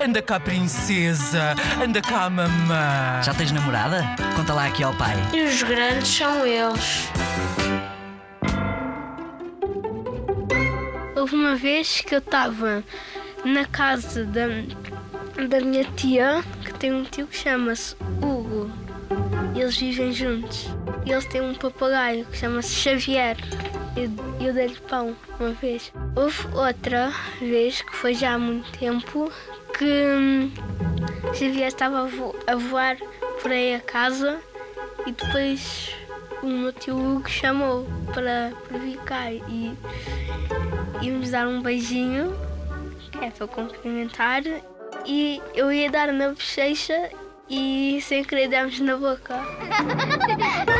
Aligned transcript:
Anda 0.00 0.20
cá, 0.20 0.40
princesa. 0.40 1.54
Anda 1.82 2.00
cá, 2.00 2.28
mamã. 2.28 3.22
Já 3.22 3.32
tens 3.34 3.52
namorada? 3.52 4.02
Conta 4.36 4.52
lá 4.52 4.66
aqui 4.66 4.82
ao 4.82 4.94
pai. 4.94 5.14
E 5.32 5.42
os 5.42 5.62
grandes 5.62 6.08
são 6.08 6.46
eles. 6.46 7.08
Houve 11.16 11.34
uma 11.34 11.56
vez 11.56 12.00
que 12.00 12.14
eu 12.14 12.18
estava 12.18 12.82
na 13.44 13.64
casa 13.66 14.24
da, 14.24 14.46
da 15.48 15.60
minha 15.60 15.84
tia, 15.84 16.42
que 16.64 16.74
tem 16.74 16.92
um 16.92 17.04
tio 17.04 17.26
que 17.26 17.36
chama-se 17.36 17.94
Hugo. 18.20 18.70
E 19.54 19.60
eles 19.60 19.76
vivem 19.76 20.12
juntos. 20.12 20.68
E 21.06 21.12
eles 21.12 21.24
têm 21.26 21.40
um 21.40 21.54
papagaio 21.54 22.24
que 22.26 22.36
chama-se 22.36 22.74
Xavier. 22.74 23.36
Eu, 23.96 24.10
eu 24.44 24.52
dei-lhe 24.52 24.76
pão 24.88 25.14
uma 25.38 25.52
vez. 25.52 25.92
Houve 26.16 26.48
outra 26.52 27.12
vez, 27.38 27.80
que 27.80 27.94
foi 27.94 28.14
já 28.14 28.34
há 28.34 28.38
muito 28.38 28.76
tempo, 28.76 29.30
que 29.78 29.84
hum, 29.84 30.50
Xavier 31.34 31.68
estava 31.68 32.02
a, 32.02 32.06
vo- 32.06 32.34
a 32.46 32.54
voar 32.56 32.96
por 33.42 33.50
aí 33.50 33.74
a 33.74 33.80
casa 33.80 34.38
e 35.06 35.12
depois 35.12 35.94
o 36.42 36.46
meu 36.46 36.72
tio 36.72 36.96
Hugo 36.96 37.28
chamou 37.28 37.86
para, 38.12 38.52
para 38.68 38.78
vir 38.78 38.98
cá 38.98 39.30
e 39.32 39.72
íamos 41.02 41.30
dar 41.30 41.46
um 41.46 41.60
beijinho, 41.62 42.36
que 43.12 43.18
é 43.24 43.30
para 43.30 43.46
cumprimentar, 43.46 44.42
e 45.06 45.40
eu 45.54 45.72
ia 45.72 45.90
dar 45.90 46.12
na 46.12 46.28
bochecha 46.30 47.10
e 47.48 47.98
sem 48.02 48.24
querer 48.24 48.48
demos 48.48 48.78
na 48.80 48.96
boca. 48.96 49.34